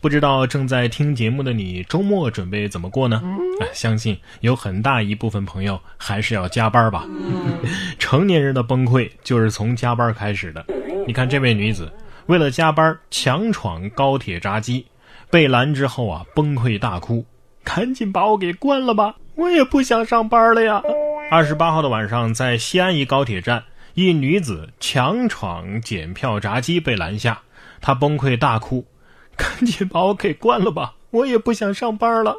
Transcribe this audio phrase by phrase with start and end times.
[0.00, 3.20] 不知道正在听节目的你，周末准备怎么过呢？
[3.60, 7.04] 哎，相信有很大一部分朋友还是要加班吧。
[7.98, 10.64] 成年人的崩溃就是从加班开始的。
[11.04, 11.90] 你看这位女子，
[12.26, 14.86] 为了加班强闯高铁闸机，
[15.30, 17.26] 被拦之后啊，崩溃大哭
[17.64, 20.80] ：“赶紧把我给关了吧，我也不想上班了呀！”
[21.28, 27.40] 二十八号的晚上，在西安一高铁站，一女子强闯检票闸机被拦下，
[27.80, 28.86] 她崩溃大哭。
[29.38, 32.36] 赶紧把我给关了吧，我也不想上班了。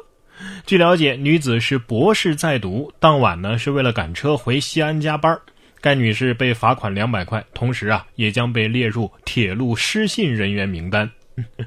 [0.64, 5.36] 据了解，女子是博士在读，当晚呢是为了赶车回西安加班。
[5.80, 11.10] 该女士被罚款两百块，同时啊也将被列入铁路失信人员名单。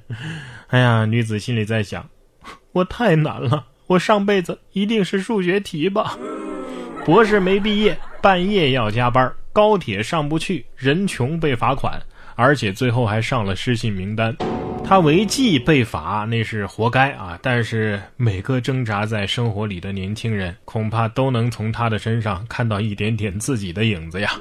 [0.69, 2.07] 哎呀，女子心里在想：
[2.73, 6.17] 我太难了，我上辈子一定是数学题吧。
[7.03, 12.01] 博士没毕业，半夜要加班，高铁上不去，人穷被罚款，
[12.35, 14.35] 而且最后还上了失信名单。
[14.85, 17.39] 他违纪被罚，那是活该啊！
[17.41, 24.33] 但是每个挣扎在生活里的年轻人，恐怕都能从他的身上看到一点点自己的影子呀。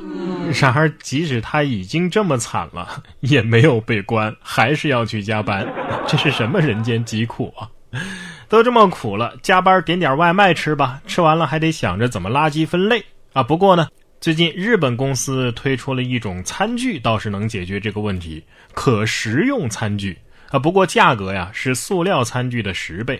[0.61, 5.67] 然而，即使他已经这么惨了，也没有被关，还是要去加班，
[6.07, 7.71] 这是什么人间疾苦啊！
[8.49, 13.43] 都这么苦了，加班点点外卖吃吧，吃完了还得想着怎么垃圾分类啊。
[13.43, 13.89] 不过呢，
[14.21, 20.19] 最近日本公司推出了一种餐具，倒是能解决这个问题——可食用餐具。
[20.53, 23.19] 啊，不过价格呀是塑料餐具的十倍。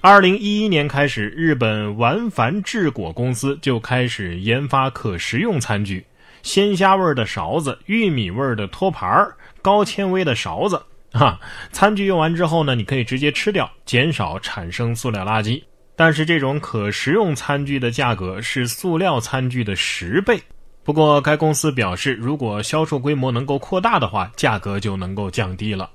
[0.00, 6.06] 二零一一年开始，日本丸繁制果公司就开始研发可食用餐具，
[6.44, 10.80] 鲜虾味的勺子、玉米味的托盘儿、高纤维的勺子。
[11.12, 11.40] 哈，
[11.72, 15.60] 餐具用完之后呢，你可以直接吃掉，减少产生塑料垃圾。
[15.96, 20.40] 但是这种可食用餐具的价格是塑料餐具的十倍。
[20.84, 25.90] 不过该公司表示，如果销售规模能够扩大的话，价格就能够降低了。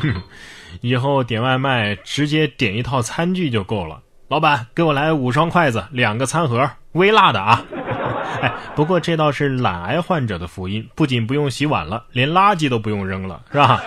[0.80, 4.00] 以后点外卖直接点一套餐具就够了。
[4.28, 7.64] 老板，给我来五双筷子，两个餐盒，微辣的啊！
[8.42, 13.82] 哎，不过这倒是懒癌患者的福音，不仅不用洗碗了，连垃圾都不用扔了，是吧？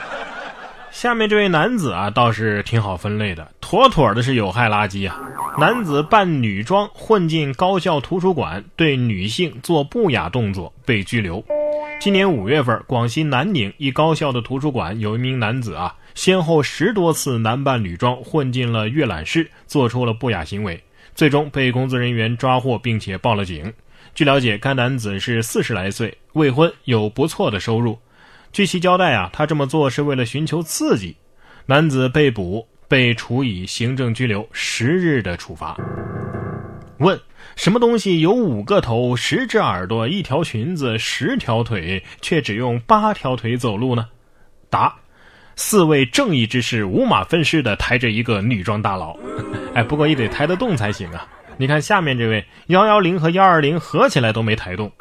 [0.90, 5.18] 下面这位男子啊，倒是挺好分类的，妥妥的是有害垃圾啊！
[5.58, 11.42] 男子扮女装混进高校图书馆，对女性做不雅动作，被拘留。
[12.00, 20.84] 今年五月份，广西南宁一高校的图书馆有一名男子啊，先后十多次男扮女装混进了阅览室，做出了不雅行为，
[21.16, 23.74] 最终被工作人员抓获，并且报了警。
[24.14, 27.98] 据了解，该男子是四十来岁，未婚，有不错的收入。
[28.52, 31.16] 据其交代啊，他这么做是为了寻求刺激。
[31.66, 35.78] 男子被捕，被处以行政拘留十日的处罚。
[36.98, 37.20] 问。
[37.56, 44.08] 什么东西有五个头、十只耳朵、一条裙子、十条腿，却只用八条腿走路呢？
[44.70, 44.96] 答：
[45.56, 49.18] 四位正义之士五马分尸的抬着一个女装大佬。
[49.74, 51.26] 哎，不过也得抬得动才行啊！
[51.58, 54.92] 你看下面这位幺幺零和幺二零合起来都没抬动，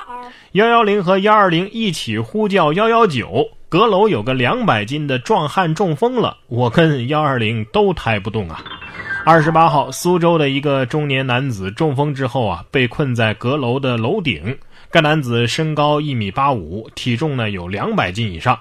[0.52, 8.62] 幺幺零和幺二零一起呼叫幺幺九，阁楼有个两百斤的壮汉中风了，我跟幺二零都抬不动啊！
[9.24, 14.56] 二十八号，苏州的一个中年男子中风之后啊，被困在阁楼的楼顶。
[14.90, 18.58] 该男子身高一米八五，体重呢有两百斤以上。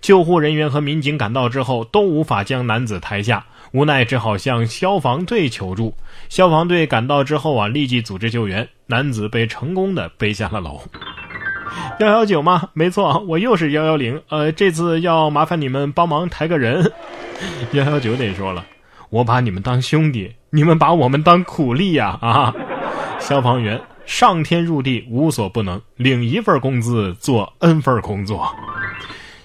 [0.00, 5.94] 救护人员和民警赶到之后，都无法将男子抬下，无奈只好向消防队求助。
[6.28, 10.80] 消防队赶到之后啊，立即组织救援，男子被成功的背下了楼。
[12.00, 12.68] 幺幺九吗？
[12.74, 14.20] 没错，我又是幺幺零。
[14.28, 16.92] 呃，这次要麻烦你们帮忙抬个人。
[17.72, 18.64] 幺幺九得说了。
[19.08, 22.18] 我把你们当兄弟，你们把我们当苦力呀！
[22.22, 22.54] 啊，
[23.20, 28.54] 消防员上天入地无所不能，领一份工资做 n 份工作。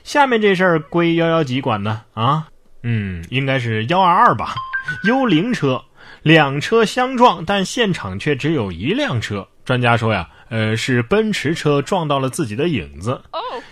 [0.08, 2.04] 下面这事儿归幺幺几管呢？
[2.14, 2.48] 啊，
[2.82, 4.56] 嗯，应该是幺二二吧。
[5.04, 5.84] 幽灵车，
[6.24, 9.46] 两车相撞，但现场却只有一辆车。
[9.66, 10.30] 专家说呀。
[10.50, 13.22] 呃，是奔驰车撞到了自己的影子。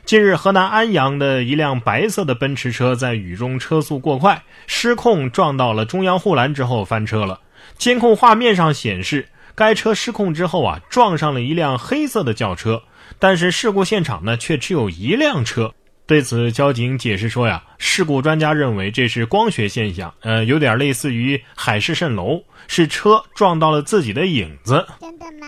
[0.04, 7.40] 近日，河南安阳的一辆白色的奔驰车在雨中车速过快，失控撞到了中央护栏之后翻车了。
[7.78, 12.84] 监控画面上显示，该车失控之后啊，撞上了一辆黑色的轿车，
[13.20, 15.74] 但是事故现场呢却只有一辆车。
[16.08, 24.86] 对此，交警解释说呀，事故专家认为这是光学现象，呃，有点类似于海市蜃楼，是车撞到了自己的影子。
[25.02, 25.48] 真的吗？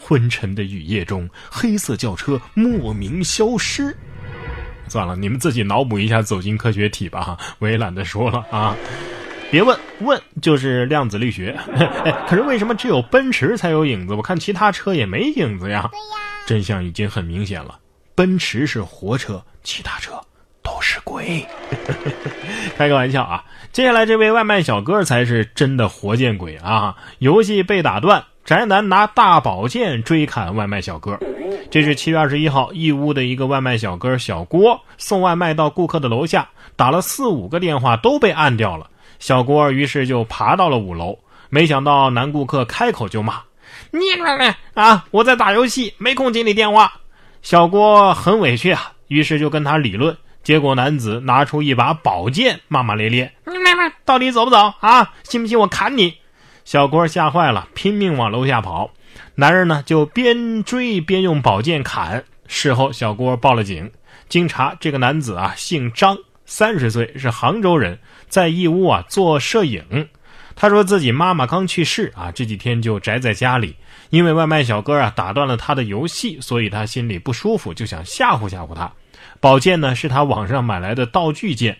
[0.00, 3.96] 昏沉的雨夜中，黑色轿车莫名消失。
[4.88, 8.76] 算了，你们自己脑补一下走进科学体吧，哈，我也懒得说了啊。
[9.52, 11.56] 别问，问就是量子力学。
[12.26, 14.14] 可是为什么只有奔驰才有影子？
[14.14, 15.88] 我看其他车也没影子呀。
[15.92, 17.78] 对呀，真相已经很明显了，
[18.14, 20.12] 奔驰是活车，其他车
[20.62, 21.00] 都是。
[21.04, 21.46] 鬼。
[22.76, 23.44] 开个玩笑啊！
[23.72, 26.94] 接下来这位外卖小哥才是真的活见鬼啊！
[27.18, 31.18] 游戏被打断，宅男拿大宝剑追砍外卖小哥。
[31.70, 38.88] 这是七月二十一号，义乌的一个外卖小哥小郭送外卖到顾客的楼下，打了四五个电话都被按掉了。
[39.18, 41.18] 小郭于是就爬到了五楼，
[41.48, 43.40] 没想到男顾客开口就骂
[43.90, 44.00] ：“你
[44.74, 46.92] 啊，我在打游戏，没空接你电话。”
[47.42, 50.16] 小郭很委屈啊，于是就跟他理论。
[50.44, 53.32] 结果男子拿出一把宝剑，骂骂咧咧
[54.04, 55.12] ：“到底走不走啊？
[55.24, 56.14] 信不信我砍你？”
[56.64, 58.90] 小郭吓坏了，拼命往楼下跑。
[59.34, 62.24] 男人呢就边追边用宝剑砍。
[62.46, 63.90] 事后，小郭报了警。
[64.28, 66.16] 经查，这个男子啊姓张，
[66.46, 67.98] 三十岁，是杭州人，
[68.28, 70.08] 在义乌啊做摄影。
[70.54, 73.76] 他说自己妈妈刚去世啊，这几天就宅在家里。
[74.10, 78.92] 因为外卖小哥啊打断了他的游戏，所以他心里不舒服，就想吓唬吓唬他。
[79.40, 81.78] 宝剑呢是他网上买来的道具剑。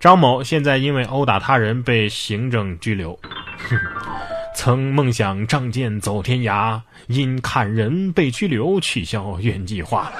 [0.00, 3.18] 张某现在因为殴打他人被行政拘留。
[4.56, 10.10] 曾梦想仗剑走天涯，因砍人被拘留，取消原计划。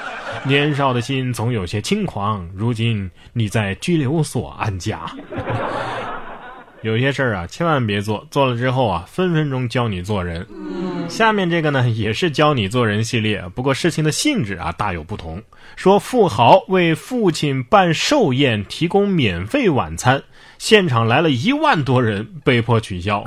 [0.45, 5.01] 年少的心总有些轻狂，如今你在拘留所安家。
[6.83, 10.47] 有些事儿啊，千万别做，做了之后啊，分分钟教你做人。
[11.09, 15.43] 下面这个呢，也是教你做人系列，不过事情的性质啊大有不同。
[15.77, 20.23] 说富豪为父亲办寿宴，提供免费晚餐，
[20.57, 23.23] 现场来了一万多人，被迫取消。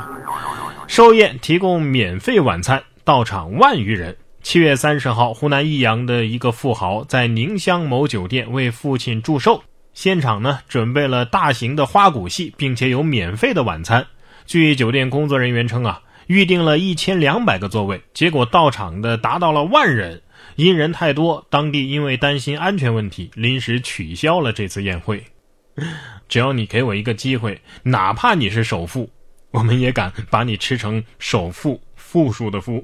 [0.87, 4.17] 寿宴提供免费晚餐，到场万余人。
[4.41, 9.63] 七月三十号，湖南益阳的一个富豪在宁乡某酒店为父亲祝寿。
[9.93, 14.05] 现场呢准备了大型的花鼓戏，并且有免费的晚餐。
[14.45, 20.21] 据酒店工作人员称啊，预定了一千两百个座位，结果到场的达到了万人。
[20.55, 25.23] 因人太多，当地因为担心安全问题，临时取消了这次宴会。
[26.27, 29.09] 只要你给我一个机会，哪怕你是首富，
[29.51, 32.83] 我们也敢把你吃成首富，富庶的富。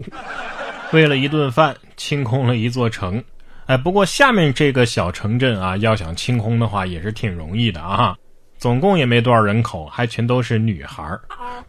[0.92, 3.24] 为了一顿饭，清空了一座城。
[3.70, 8.18] 哎，不过下面这个小城镇啊，要想清空的话也是挺容易的啊。
[8.58, 11.08] 总共也没多少人口，还全都是女孩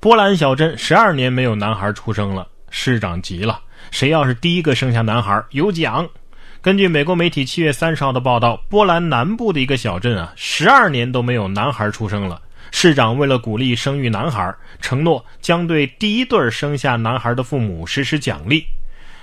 [0.00, 3.60] 波兰小镇十二年没有男孩出生了，市长急了，
[3.90, 6.08] 谁要是第一个生下男孩有奖。
[6.62, 12.40] 根据美国媒体七月三十号的报道，波兰南部的一个小镇啊，十二年都没有男孩出生了。
[12.70, 18.64] 市长为了鼓励生育男孩，承诺将对第一对生下男孩的父母实施奖励。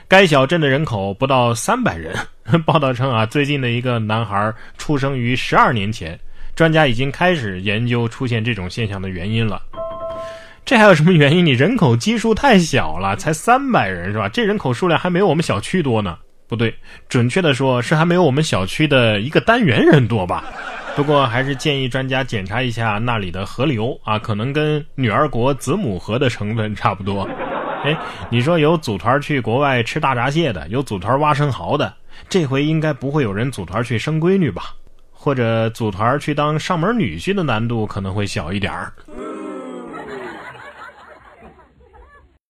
[0.09, 2.15] 该小镇的人口不到三百人。
[2.65, 6.17] 报道称啊，最近的一个男孩出生于十二年前，
[6.55, 9.61] 专家已经开始研究出现这种现象的原因了。
[10.63, 11.45] 这还有什么原因？
[11.45, 14.29] 你人口基数太小了，才三百人是吧？
[14.29, 16.17] 这人口数量还没有我们小区多呢。
[16.47, 16.73] 不对，
[17.09, 20.45] 准确的说是还没有我们小区的一个单元人多吧。
[20.95, 27.29] 不过还是建议专家检查一下那里的河流啊，可能跟女儿国子母河的成分差不多。
[27.83, 27.97] 哎，
[28.29, 31.93] 你说有组团去国外吃大闸蟹的，有组团挖生蚝的，
[32.27, 34.73] 这回应该不会有人组团去生闺女吧？
[35.11, 38.93] 或者组团去当上门女婿的难度可能会小一点儿。